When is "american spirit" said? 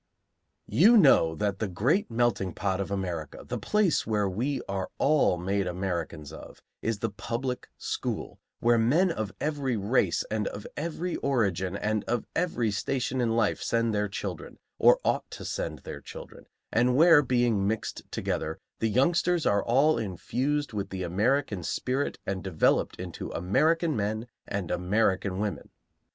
21.03-22.17